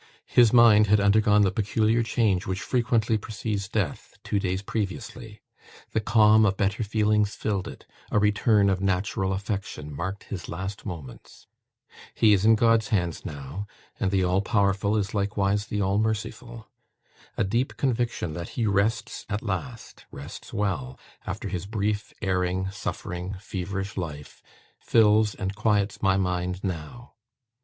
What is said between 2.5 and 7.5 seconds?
frequently precedes death, two days previously; the calm of better feelings